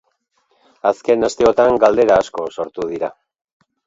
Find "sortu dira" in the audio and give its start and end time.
2.57-3.11